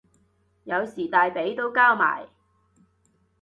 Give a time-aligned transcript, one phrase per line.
[0.63, 2.27] 有時大髀都交埋